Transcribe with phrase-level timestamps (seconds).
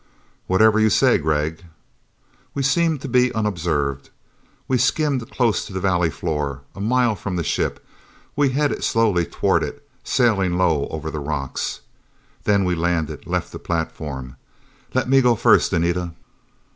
[0.47, 1.63] "Whatever you say, Gregg."
[2.55, 4.09] We seemed to be unobserved.
[4.67, 7.85] We skimmed close to the valley floor, a mile from the ship.
[8.35, 11.81] We headed slowly toward it, sailing low over the rocks.
[12.45, 14.37] Then we landed, left the platform.
[14.95, 16.13] "Let me go first, Anita."